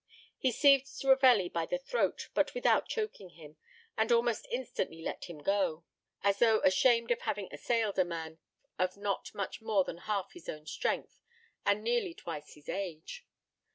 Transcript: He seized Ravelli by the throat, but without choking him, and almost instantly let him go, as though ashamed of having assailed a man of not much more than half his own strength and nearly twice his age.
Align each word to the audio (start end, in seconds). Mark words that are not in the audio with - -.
He 0.39 0.51
seized 0.51 1.03
Ravelli 1.03 1.47
by 1.47 1.67
the 1.67 1.77
throat, 1.77 2.29
but 2.33 2.55
without 2.55 2.87
choking 2.87 3.29
him, 3.37 3.57
and 3.95 4.11
almost 4.11 4.47
instantly 4.49 5.03
let 5.03 5.25
him 5.25 5.37
go, 5.43 5.83
as 6.23 6.39
though 6.39 6.59
ashamed 6.61 7.11
of 7.11 7.21
having 7.21 7.49
assailed 7.53 7.99
a 7.99 8.03
man 8.03 8.39
of 8.79 8.97
not 8.97 9.31
much 9.35 9.61
more 9.61 9.83
than 9.83 9.97
half 9.99 10.33
his 10.33 10.49
own 10.49 10.65
strength 10.65 11.21
and 11.67 11.83
nearly 11.83 12.15
twice 12.15 12.55
his 12.55 12.67
age. 12.67 13.27